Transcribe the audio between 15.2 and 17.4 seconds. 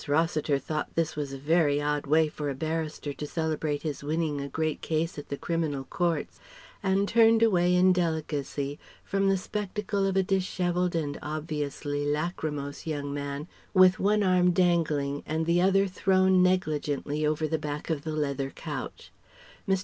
and the other thrown negligently